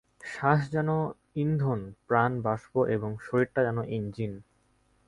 শ্বাস 0.23 0.61
যেন 0.71 0.89
ইন্ধন, 1.35 1.79
প্রাণ 2.07 2.31
বাষ্প 2.41 2.73
এবং 2.87 3.09
শরীরটা 3.21 3.61
যেন 3.63 3.77
ইঞ্জিন। 3.89 4.31